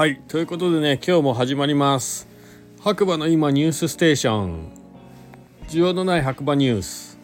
[0.00, 2.26] はいということでね今日も始まります。
[2.80, 4.72] 白馬の今ニュースステーション。
[5.68, 7.18] 需要のない白馬ニュース、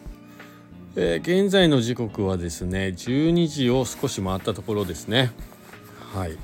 [0.95, 5.31] えー、現在の時刻はですね12時を少し回ったところですね。
[6.13, 6.37] はい、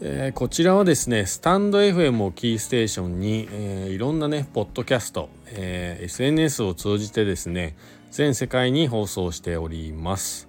[0.00, 7.76] えー、こちらはですねスタンド FM をキーステーションに、えー、いろんなねポッドキャスト、え SNS を通じてですね
[8.12, 10.48] 全世界に放送しております。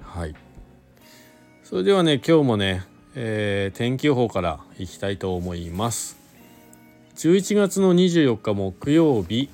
[0.00, 0.36] はい。
[1.64, 2.84] それではね今日もね
[3.18, 6.18] えー、天気予報からいきたいと思います。
[7.16, 9.48] 11月の24日木曜日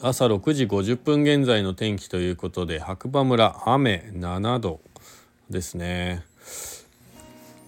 [0.00, 4.80] 朝6時50分現在の天気ということで白馬村雨7度
[5.50, 6.24] ですね。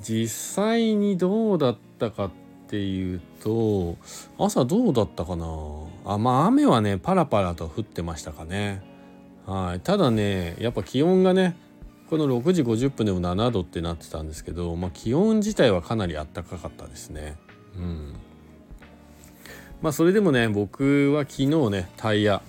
[0.01, 2.31] 実際にどうだったかっ
[2.69, 3.97] ていうと
[4.39, 5.47] 朝どうだったかな？
[6.07, 8.83] あまあ雨はねパラパラと降ってましたかね。
[9.45, 9.81] はい。
[9.81, 11.55] ただねやっぱ気温がね
[12.09, 17.37] この6時50分でも7度ってなってたんですけど、まあ、気温自体はかなり暖かかったですね。
[17.77, 18.15] うん
[19.83, 22.43] まあそれでもね僕は昨日ねタイヤ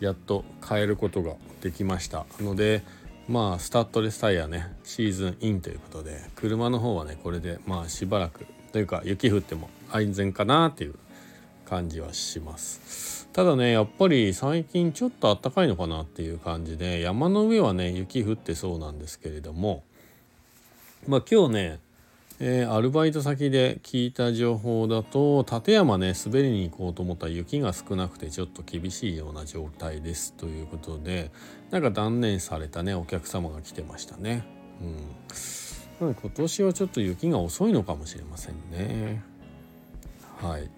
[0.00, 2.82] やっと変えることができましたので
[3.28, 10.96] まあスタッドレスタイヤねシーズンインということで車の方はねこれでまあしばらくというか雪降っても安全かなっていう
[11.64, 13.25] 感じはします。
[13.36, 19.84] ただねやっぱり最近ちょっと暖かいのかなっていう感じで山の上はね雪降ってそうなんですけれども
[21.06, 21.80] まあ今日ね、
[22.40, 31.30] えー、アルバイト先で聞いた情報だと立山ね滑りに行こうと思ったら雪が少なくてちょっと厳しいような状態ですということで
[31.70, 34.46] なんか断念されたねお客様が来てましたね。
[36.00, 39.22] うん、今年はちょっと雪が遅いのかもしれませんね。
[40.40, 40.70] はい。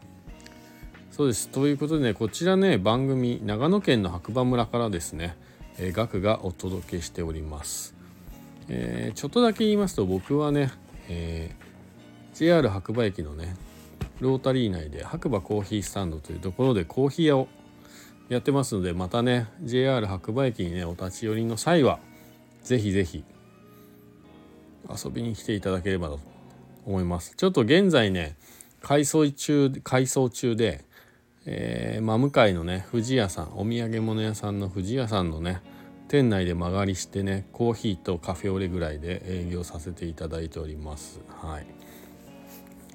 [1.18, 1.48] そうです。
[1.48, 5.36] ということでねこちらね番組長野県の白馬村からですね、
[5.76, 7.96] えー、がお届けしております、
[8.68, 10.70] えー、ちょっとだけ言いますと僕はね、
[11.08, 13.56] えー、JR 白馬駅のね
[14.20, 17.48] ロータリー内で白馬コーヒースタンドというところでコーヒー屋を
[18.28, 21.98] やってますのでまたね JR 白馬駅にねお立ち寄りの際は
[22.62, 23.24] 是非是非
[25.04, 26.20] 遊びに来ていただければと
[26.86, 27.34] 思います。
[27.36, 28.36] ちょっと現在ね
[28.80, 30.86] 改装中改装中で
[31.50, 35.62] えー、真向かいのね富士屋さんお土産物屋さんの富士屋さんのね
[36.06, 41.20] 店内で間借りしてねコーヒーとカフェオレぐらいで営業させていただいております。
[41.40, 41.66] はい。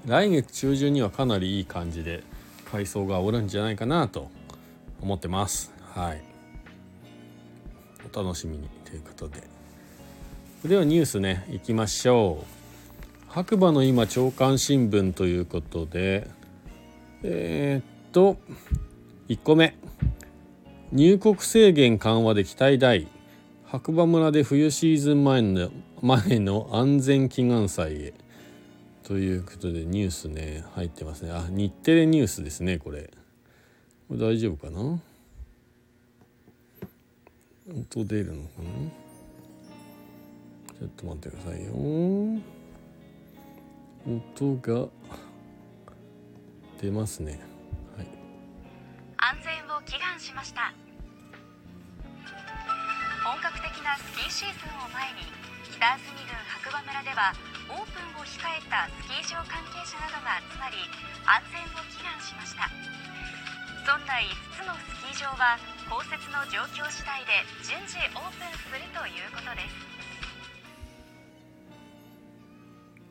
[0.05, 2.23] 来月中旬にはかなりいい感じで
[2.71, 4.29] 改装がおるんじゃないかなと
[5.01, 5.71] 思ってます。
[5.93, 6.21] はい。
[8.11, 9.43] お楽しみにということで。
[10.65, 12.45] ではニュースねいきましょう。
[13.29, 16.27] 白馬の今朝刊新聞ということで
[17.23, 18.38] えー、と
[19.28, 19.75] 1個目。
[20.91, 23.07] 入国制限緩和で期待大。
[23.66, 28.13] 白馬村で冬シーズン前の前の安全祈願祭へ。
[29.01, 31.31] ということでニュースね入ってますね。
[31.31, 33.09] あ日テレニュースですねこれ。
[34.07, 35.00] これ大丈夫かな？
[37.68, 38.69] 音出るのかな？
[40.80, 41.74] ちょっと待ってくださいよ。
[44.06, 44.88] 音が
[46.80, 47.40] 出ますね。
[49.23, 50.75] 安全を祈願しました。
[53.23, 55.23] 本格的なスキーシーズンを前に
[55.63, 57.31] 北安住郡白馬村では
[57.72, 60.75] オープンを控えたスキー場関係者などが集まり
[61.23, 62.67] 安全を祈願しました。
[63.88, 65.56] 村内5つのスキー場は
[65.88, 69.63] 降雪の状況次第で順次オープンするということで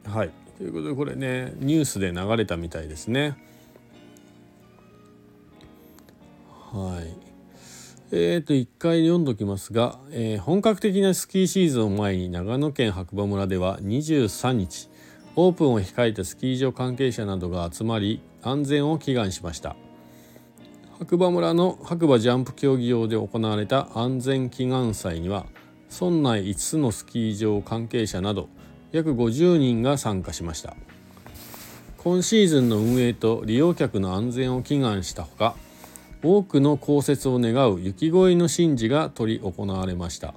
[0.05, 0.13] す。
[0.13, 0.31] はい。
[0.61, 3.52] ということでこれねニュースで流れたみたいですね。
[6.73, 7.15] はい。
[8.15, 14.89] えーと1回読んどきますが、えー、本格的なスキーシーズンを前に長野県白馬村では23日
[15.37, 19.77] オープンを控えたスキー場関係者などが集まり安全を祈願しました。
[20.99, 25.47] 白馬村の白馬ジャンプ競技場で行われた安全祈願祭には
[25.91, 28.49] 村内5つのスキー場関係者など
[28.93, 30.77] 約50人が参加しました。
[31.99, 35.55] 今シーズンの運営と利用客の安全を祈願したほか
[36.25, 40.35] 多くの降雪を願う雪越の神事が執り行われました。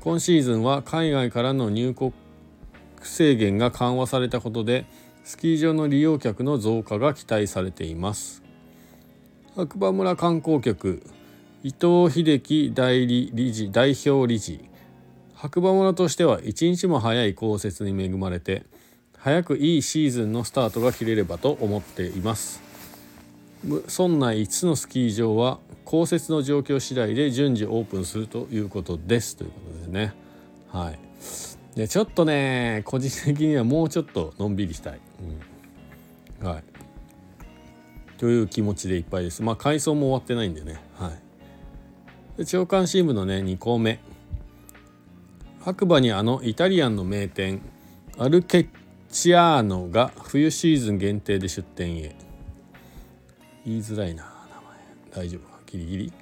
[0.00, 2.12] 今シーズンは海外からの入国
[3.02, 4.84] 制限が緩和されたことで
[5.22, 8.42] スキー場の利用客の増加が期待されています。
[9.56, 11.02] 白馬村観光局
[11.62, 14.68] 伊藤秀樹代理理事代表理事
[15.34, 18.64] 白馬村としては一日も早い降雪に恵まれて
[19.16, 22.63] 早くいいシーズンのスタートが切れればと思っています。
[23.64, 29.36] 村内5つのスキー場は降雪の状況次第で順次オープンするということです。
[29.36, 30.12] ということでね。
[30.70, 30.98] はい、
[31.76, 35.00] でちょっとね個人的にはもうちょっとのんびりしたい、
[36.40, 36.64] うん、はい。
[38.18, 39.42] という気持ちでいっぱいです。
[39.42, 40.80] まあ改装も終わってないんでね。
[40.98, 42.38] はい。
[42.38, 43.98] で長官新聞のね2項目。
[45.60, 47.62] 白馬にあのイタリアンの名店
[48.18, 48.68] アルケッ
[49.08, 52.23] チアーノが冬シーズン限定で出店へ。
[53.64, 54.24] 言いづらいな
[55.12, 55.26] 名前。
[55.26, 55.58] 大丈夫か？
[55.66, 56.12] ギリギリ？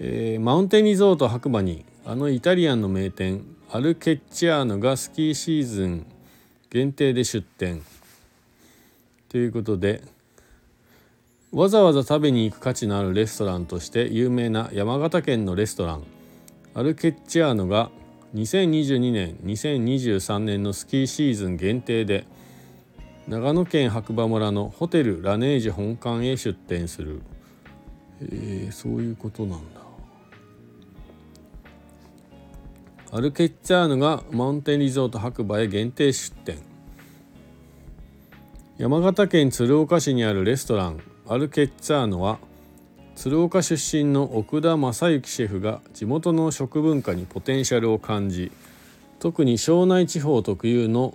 [0.00, 6.06] えー、マウンテンリゾート白馬にあのイタリアンの名店アルケッチアーノがスキーシーズン
[6.70, 7.82] 限定で出店。
[9.28, 10.02] ということで
[11.52, 16.04] わざわざ食べに行く価値のあるレストランとして有名な山形県のレストラン
[16.74, 17.90] アルケッチアーノが
[18.34, 22.26] 2022年2023年のスキーシーズン限定で
[23.28, 27.20] 長野県白馬村のホテルラネージ本館へ出店する、
[28.22, 29.82] えー、そういうことなんだ。
[33.12, 36.58] アルケッチャーノがマウンテンリゾート白馬へ限定出店。
[38.78, 42.38] 山形県鶴岡市にあるレストランアルケッチャーノは
[43.14, 48.52] 鶴岡出身の奥田正幸シェフが地元の食文化にポテンシャルを感じ
[49.18, 51.12] 特に庄内地方特有の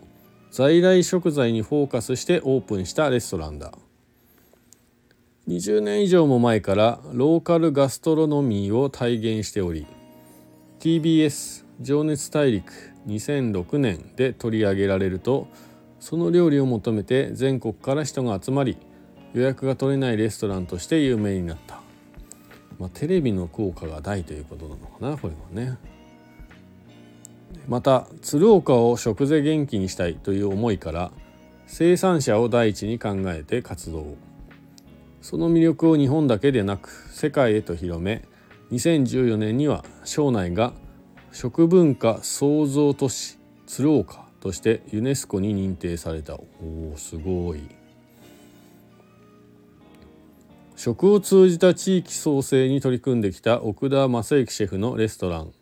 [0.54, 3.72] 在来食材にフォーカスしてオープンしたレストランだ
[5.48, 9.88] 20年以上も前からローカルガストロノミーを体現しており
[10.80, 12.72] TBS 情熱大陸
[13.08, 15.48] 2006年で取り上げられると
[16.00, 18.78] その料理を求めて全国から人が集まり
[19.34, 21.82] 予約が取れないレストランとして有名になった
[22.78, 25.78] まあ、テレビの効果が大ということなのかなこれはね。
[27.68, 31.12] また鶴岡を食税元気にしたいという思いから
[31.66, 34.16] 生産者を第一に考えて活動。
[35.22, 38.24] その魅力を日本だけでなく世界へと広め
[38.74, 40.74] 2014年には省内が
[41.32, 46.36] 食文化創造都市鶴岡としてユネスコに認定された。
[46.36, 47.62] おおすごい。
[50.76, 55.54] 食を通じた地域創生に取り組んできた奥田正幸シェフのレストラン。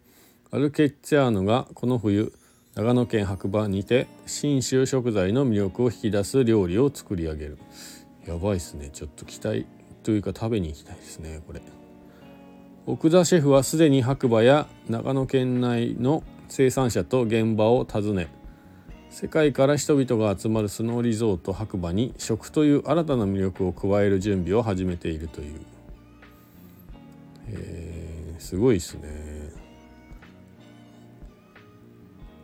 [0.53, 2.33] アルケッチャーノがこの冬
[2.75, 7.57] 長野県白馬にて信州食材の魅力を引き出す料理を作り上げる。
[8.27, 8.89] やばいっすね。
[8.91, 9.65] ちょっと期待
[10.03, 11.61] というか食べに行きたいですねこれ。
[12.85, 18.27] 奥田シェフはすでに白馬や長野県内の生産者と現場を訪ね
[19.09, 25.61] 世界から人々が集まるスノーリゾート白馬に食という新たな魅力を加える準備を始めているという、
[27.47, 29.20] えー、すごいですね。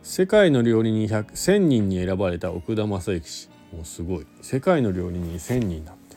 [0.08, 3.48] 世界の料理人1000人に選ばれた奥田正幸氏。
[3.76, 4.26] もうすごい。
[4.40, 6.16] 世界の料理人1000人だって。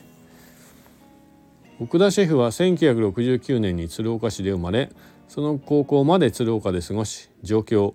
[1.78, 4.90] 奥田シェフは1969年に鶴岡市で生まれ
[5.28, 7.94] その高校まで鶴岡で過ごし上京。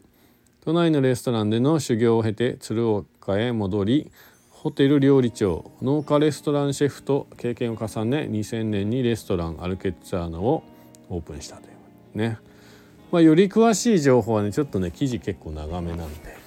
[0.61, 4.11] 都内のレストランでの修行を経て鶴岡へ戻り
[4.51, 10.63] ホテル料理長農家レストランシェフと経験を重ね2000年にレストランアルケッツァーノを
[11.09, 11.71] オープンしたとい
[12.13, 12.37] うね、
[13.11, 16.37] まあ、より詳しい情報はねちょっとね記事結構長めなんで。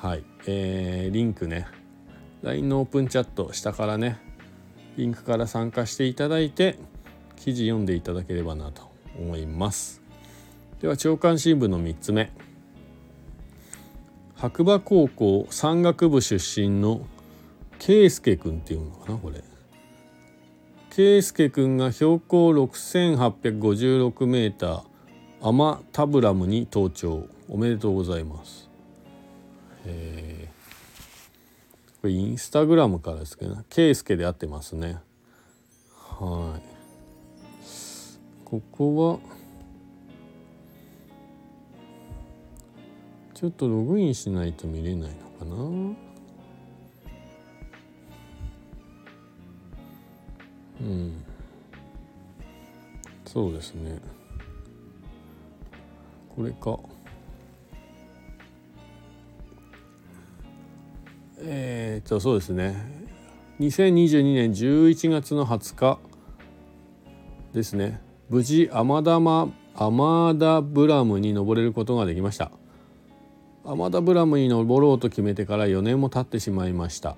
[0.00, 0.24] はい。
[0.46, 1.66] えー、リンクね。
[2.42, 4.18] LINE のオープンチャット下からね
[4.96, 6.78] リンクから参加していただいて
[7.36, 10.02] 記事読んでいただければなと思います。
[10.80, 12.32] では朝刊新聞の3つ目。
[14.34, 17.06] 白馬高校山岳部出身の
[17.78, 19.42] 圭介君っていうのかなこれ。
[20.90, 24.82] 圭介君が標高6856メーー。
[25.40, 27.28] アマタブラムに登頂。
[27.48, 28.68] おめでとうございます。
[29.86, 34.98] えー、これインスタグラムからですけど圭介で合ってますね。
[35.94, 36.62] はい。
[38.44, 39.18] ここは
[43.34, 45.54] ちょっとログインしないと見れないのかな。
[50.80, 51.24] うん。
[53.24, 54.00] そうですね。
[56.38, 56.78] これか。
[61.40, 62.76] えー、っとそうですね。
[63.58, 65.98] 2022年11月の20日
[67.52, 68.00] ですね。
[68.28, 72.52] 無事アマダマアマダブラムに登れることができました。
[73.64, 77.16] アマダブラムに登ろうと決めてから4年も経ってしまいました。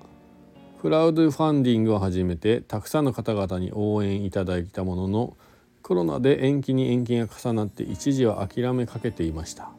[0.81, 5.37] クラウドファンディングを始めてたくさんの方々に応援いただいたものの
[5.83, 9.69] コロナで延期に延期が重なって一時は諦めかけていました。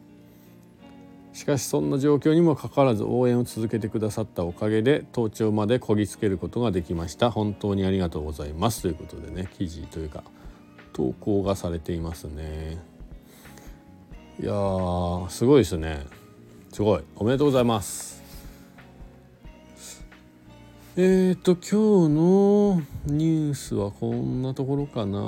[1.33, 7.31] しかしそんな状況にもかかわらず応援を続けてくださったおかげで登頂までこぎつけることができました。
[7.31, 8.83] 本当にありがとうございます。
[8.83, 10.23] ということでね記事というか
[10.93, 12.77] 投稿がされていますね。
[14.39, 16.05] いやーすごいですね。
[16.71, 17.03] すごい。
[17.15, 18.12] おめでとうございます。
[20.95, 25.19] えっ、と今日のニュースはこんなところかな。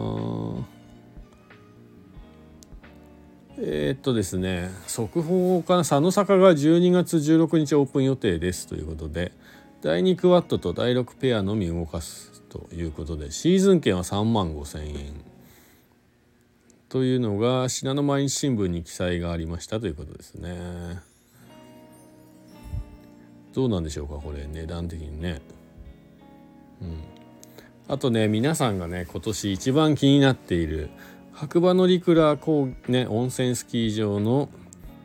[3.57, 9.31] えー、っとですね速報かな佐野坂が12月16日オープン予定ですということで
[9.81, 14.95] 第2クワットと第6ペアのみ動かすということでシーズン券は3万5千円。
[16.89, 21.14] というのが信濃毎日新聞に記載がありましたということですね。
[23.55, 25.41] どうなんでしょうかこれ値段的にね。
[26.81, 27.03] うん。
[27.87, 30.89] あとね皆さんがね今年一番気になっている
[31.31, 34.49] 白馬乗鞍高、ね、温泉スキー場の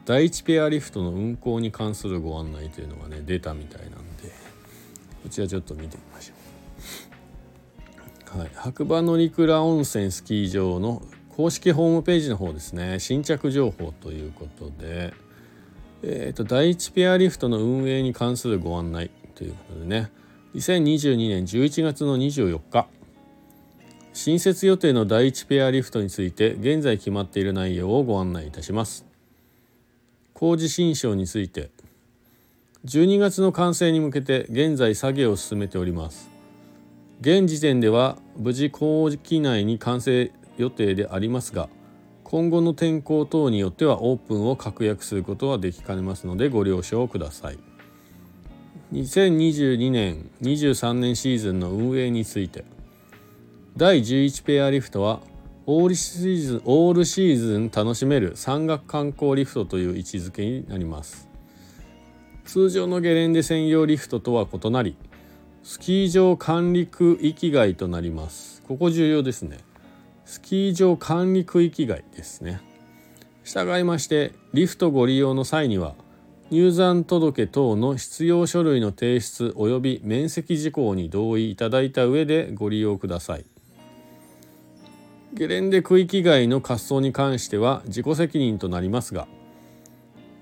[0.05, 4.33] 第1ペアリフトの運行に関するご案内というのがね出たみたいなんで
[5.23, 6.41] こちらちょっと見てみましょう。
[8.41, 11.03] はい、白馬乗鞍温泉スキー場の
[11.37, 12.99] 公式ホームページの方ですね。
[12.99, 15.15] 新着情報ということで、
[16.03, 20.11] えーと、と第1ペアリフトの運営に関するご案内ということでね。
[20.55, 22.89] 2022年11月の24日
[24.13, 29.07] 新設予定の第1ペアリフトについて現在決まっている内容をご案内いたします。
[30.35, 31.71] 工事新章について。
[32.87, 36.31] 12月の完成に向けて現在作業を進めております。
[37.21, 41.69] 現時点では無事工期内に完成予定でありますが
[42.31, 47.59] 今後の天候等によってはオープンを確約することはできかねますのでご了承ください。
[48.93, 52.65] 2022年23年シーズンの運営について
[53.77, 55.19] 第11ペアリフトは
[55.67, 61.29] オールシーズンオールシーズン楽しめる山岳観光リフトという位置づけになります。
[62.45, 64.95] 通常のゲレンデ専用リフトとは異なり
[65.65, 68.63] スキー場管理区域外となります。
[68.69, 69.59] ここ重要ですね。
[70.31, 72.61] スキー場管理区域外ですね。
[73.43, 75.97] 従いましてリフトご利用の際には
[76.51, 83.45] 入山届等の必要書類の提出及び面積事項に同意いただいた上でご利用ください。
[85.35, 89.27] ゲレンデ区域外の滑走に関しては自己責任となりますが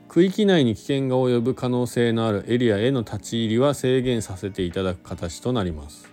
[0.09, 6.07] 区域内に危険が及ぶ可能性のあるエリアへの立ち入りは制限させていただく形となります。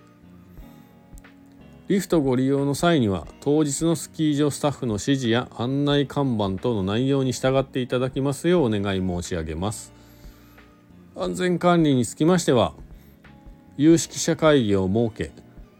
[1.87, 9.93] リフトご利用の際には当日のスキー場スタッフの指示や案内看板等の内容に従っていただきますようお願い申し上げます。
[11.15, 12.73] 安全管理につきましては
[13.77, 15.31] 有識者会議を設け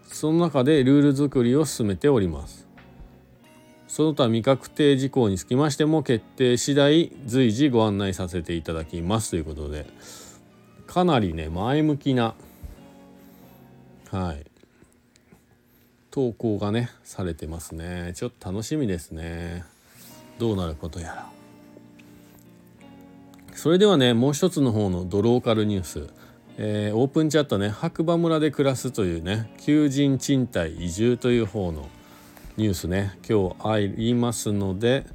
[0.06, 2.68] その中でルール作りを進めております。
[3.88, 9.88] その他未確定事項につきましても決定次第随時ご案内させていただきますということで
[10.86, 12.36] かなりね前向きな
[14.12, 14.55] はい。
[16.16, 18.14] 投稿がねされてますね。
[18.16, 19.66] ちょっと楽しみですね。
[20.40, 21.30] どうなることやら。
[23.54, 26.08] それではねもう一つの方のドローカルニュース。
[26.58, 31.90] えー、オープンチャットね白馬村で暮らすというね求人賃貸移住という方の
[32.56, 35.06] ニュースね今日ありますので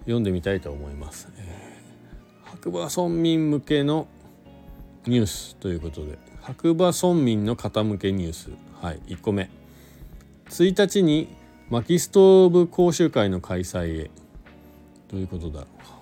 [0.00, 4.08] 読んでみたいと思います、えー、白馬村民向けの
[5.06, 8.50] ニュースということで白馬村民の方向けニュース。
[8.82, 9.59] はい1個目。
[10.50, 11.28] 1日に
[11.70, 14.10] 薪ストーブ講習会の開催へ。
[15.10, 15.98] どういうことだろうか。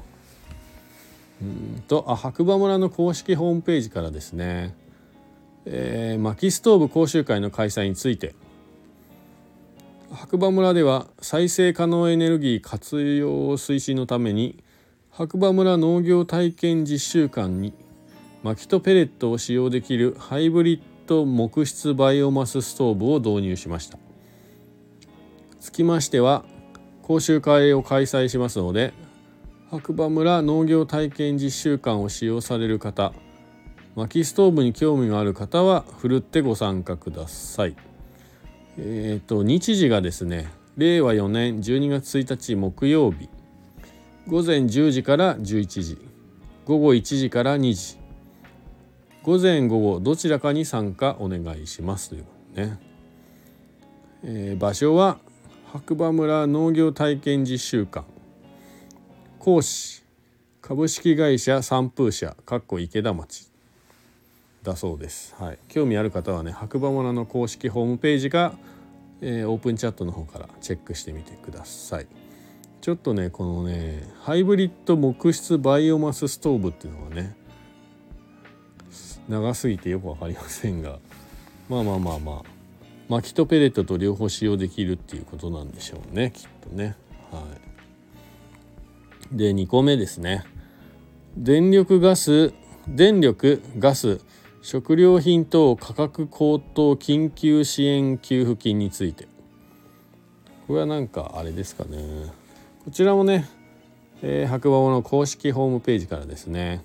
[1.43, 4.75] うんとあ白馬村の公式ホームページからですね、
[5.67, 8.35] えー、薪ストーブ講習会の開催について。
[10.11, 14.63] 白馬村では再生可能エネルギー活用推進のために
[15.11, 17.75] 白馬村農業体験実習館に
[18.43, 24.08] 薪とペレットを使用できるハイブリッド木質バイオマスストーブを導入しました。
[25.61, 26.45] つきましては
[27.03, 28.93] 講習会を開催しますので
[29.71, 33.13] 白馬村農業体験実習館を使用される方
[33.95, 37.75] 薪ストーブに興味がある方はふるってご参加ください。
[38.79, 43.29] えっ、ー、と日時がですね令和4年12月1日木曜日
[44.29, 45.99] 午前10時から11時
[46.65, 47.99] 午後1時から2時
[49.25, 52.79] 午前午後どちらかに参加お願いしますということね、
[54.23, 55.19] えー、場所は
[55.71, 58.07] 白馬村農業体験実習館。
[59.39, 60.03] 講師
[60.63, 63.51] 株式会社三風社かっこ池田町。
[64.63, 65.37] だそうです。
[65.39, 68.55] はい、興味ある方はね白馬村の公式ホームページか、
[69.21, 72.07] えー、オープンチャットの方からチェックしてみてください。
[72.81, 77.37] ちょっとねこのねハイブリッド木質バイオマスストーブっていうのはね
[79.29, 80.99] 長すぎてよく分かりませんが。
[81.69, 82.58] まあまあまあまあ。
[83.09, 86.97] 薪とペレットと両方使用できるっていうことなんでしょうねきっとね。
[87.31, 87.43] は
[89.33, 90.45] い、で2個目ですね。
[91.37, 92.53] 電力ガス
[92.89, 94.21] 電力ガス
[94.63, 99.29] 食料品等価格高騰緊急支援給付金について
[100.67, 101.99] これはなんかあれですかね
[102.85, 103.49] こちらもね、
[104.23, 106.83] えー、白馬の公式ホームページからですね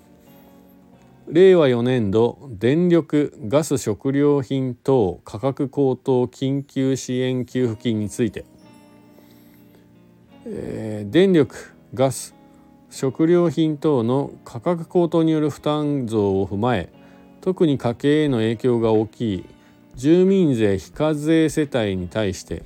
[1.28, 8.44] 令和4年度電力ガス食料品等価格高騰緊急支援給付金について、
[10.44, 12.34] えー、電力ガス
[12.90, 16.90] 食料品等の価格高騰による負担増を踏まえ
[17.40, 19.44] 特に家計への影響が大きい
[19.96, 22.62] 住民税非課税世帯に対して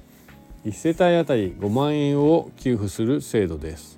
[0.64, 3.97] 1世帯当たり5万円を給付する制度です。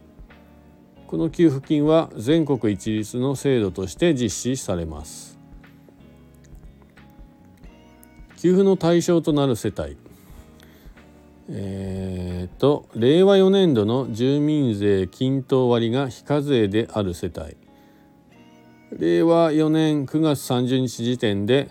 [1.10, 5.40] この給付金は全国一律の制度として実施されます。
[8.38, 9.96] 給付の対象となる世帯。
[11.48, 17.56] えーと、令和4年度の住民税均等割が非課税である世帯。
[18.96, 21.70] 令和4年9月30日時点で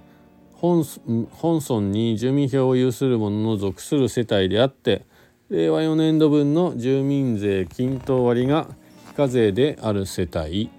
[0.52, 0.84] 本
[1.32, 5.06] 本村に住民票を有する者の属する世帯であって
[5.50, 8.68] 令和4年度分の住民税均等割が
[9.10, 10.70] 非課税である世帯。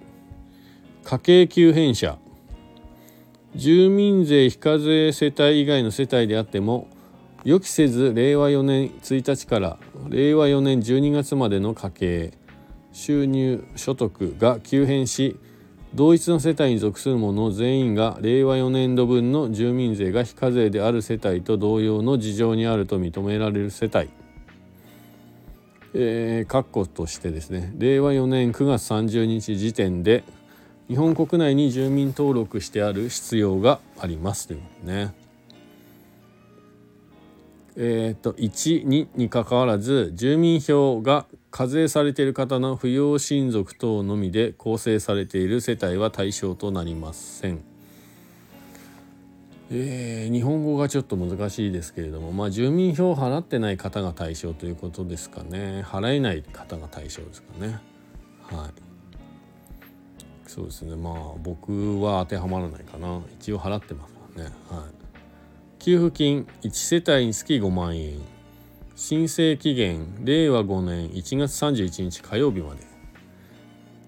[1.03, 2.17] 家計急変者。
[3.55, 6.87] 住民税非課税世帯以外の世帯であっても
[7.43, 12.31] 予期せず令和4年1日から令和4年12月までの家計。
[12.93, 15.37] 収入所得が急変し
[15.93, 24.20] 同一の世帯に属する者全員が令和4年度分の住民税が非課税である世帯と同様の事情にあると認められる世帯。
[25.93, 30.23] えー、括弧としてですね令和4年9月30日時点で
[30.87, 35.13] 日本国内に住民登録してある必要がありますというね。
[37.77, 47.70] えーと、1、2にかかわらず住民票が課税されている方の扶養親族等のみで構成されている世帯は対象となりません。
[49.73, 55.81] えー、日本語がちょっと難しいですけれども、まあ、住民票を払ってない方が対象ということですかね。
[55.87, 57.79] 払えない方が対象ですかね。
[58.43, 58.69] はい。
[60.45, 60.97] そうですね。
[60.97, 63.21] まあ僕は当てはまらないかな。
[63.39, 64.51] 一応払ってますからね。
[64.69, 64.89] はい。
[65.79, 68.19] 給付金1世帯につき5万円。
[68.97, 72.81] 申請期限令和5年1月31日火曜日まで。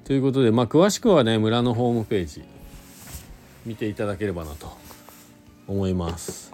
[0.04, 2.44] ということでまあ詳しくはね村のホームページ
[3.66, 4.83] 見ていただければなと
[5.68, 6.54] 思います。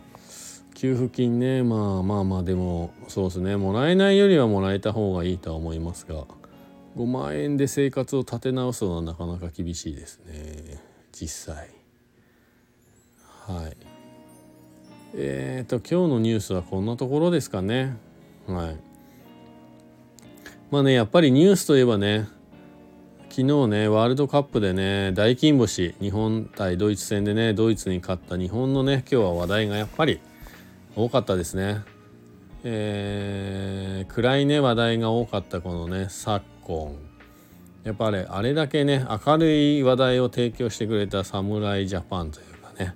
[0.76, 1.64] 給付金ね。
[1.64, 3.58] まあまあまあでもそうですね。
[3.58, 6.26] もらえないよりはもらえた方がいいとは思いますが。
[6.96, 10.82] 5万円で生活を立て直すのはなかなか厳しいですね。
[11.12, 11.70] 実際。
[13.46, 13.78] はい。
[15.16, 17.98] えっ、と今日のニュースはこんなところですかね。
[18.48, 18.78] はい。
[20.72, 22.28] まあねやっぱりニュースといえばね
[23.30, 30.20] 昨日ねワールドカップでね大金星日本対ドイツ戦でねドイツに勝った日本のね今日は話題がやっぱり
[30.96, 31.84] 多かったですね。
[32.64, 36.98] えー、暗いね話題が多かったこのね昨今
[37.84, 42.96] やっぱりあれだけね明るい話題を提供してくれた侍ジャパンというかね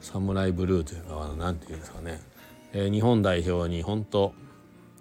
[0.00, 2.20] 侍ブルーというか何て言うんですかね、
[2.72, 4.32] えー、日本代表に本当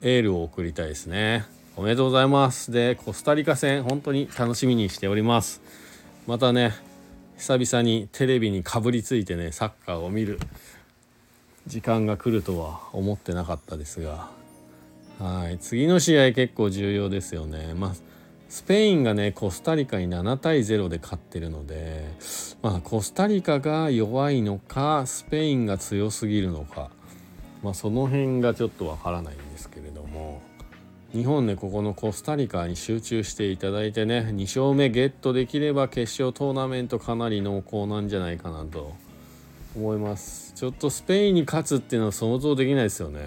[0.01, 1.45] エールを送りたいですね。
[1.77, 2.69] おめでとうございます。
[2.69, 5.61] でコスタリカ戦本当に楽しみにしております。
[6.27, 6.73] またね
[7.37, 10.39] 久々にテレビにかぶりついてねサッカーを見る
[11.67, 14.29] 時間が来るとは思ってなかったですが。
[15.17, 15.59] はい。
[15.59, 17.73] 次の試合結構重要ですよね。
[17.73, 17.93] まあ
[18.49, 22.05] スペインがねコスタリカに7対0で勝ってるので
[22.61, 26.89] まあコスタリカが弱いのかスペインが強すぎるのか。
[27.63, 29.90] まあその辺がちょっとわからないんですけれど
[31.13, 38.93] 日本ねここのコスタリカに集中していただいてね2勝目ゲットできれば決勝トーナメントかなり濃厚なんじゃないかなと
[39.75, 40.53] 思います。
[40.53, 43.19] ちょっとスペインに勝つっていうのは想像できないですよね。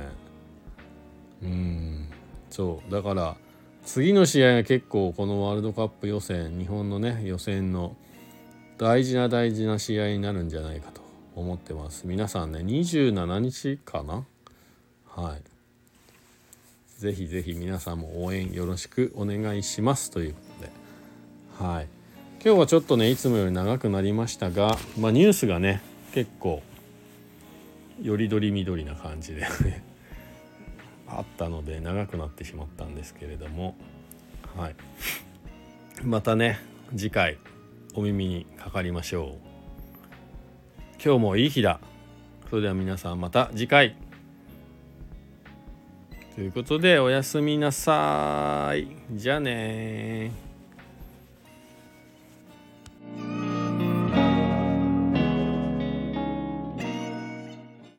[1.42, 2.08] うん。
[2.50, 2.90] そう。
[2.90, 3.36] だから
[3.84, 7.96] 次の試合が結構このワールドカップ予選日本のね予選の
[8.78, 11.02] 大事な大事な試合になるんじゃないかと
[11.34, 12.06] 思ってます。
[12.06, 14.24] 皆さんね27日かな？
[15.06, 15.53] はい。
[17.04, 20.72] ぜひぜひ皆さんも応援よろしくお願いしますということで。
[21.62, 21.88] はい。
[22.42, 25.82] 今日はちょっとねいつもより長くなりましたが、まあ、ニュースがね
[26.14, 26.62] 結構
[28.02, 29.46] よりどりみどりな感じで
[31.06, 33.76] あったので長くなってしまったんですけれども。
[34.56, 34.74] はい。
[36.02, 36.58] またね
[36.96, 37.36] 次回
[37.92, 41.04] お耳にかかりましょう。
[41.04, 41.80] 今日もいい日だ。
[42.48, 43.94] それでは皆さんまた次回。
[46.34, 48.88] ということでおやすみなさい。
[49.12, 50.32] じゃあね